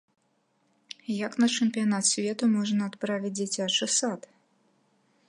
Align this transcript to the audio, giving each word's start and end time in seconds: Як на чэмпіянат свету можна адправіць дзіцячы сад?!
Як 1.25 1.33
на 1.43 1.47
чэмпіянат 1.59 2.03
свету 2.13 2.43
можна 2.57 2.81
адправіць 2.89 3.35
дзіцячы 3.41 3.85
сад?! 4.01 4.21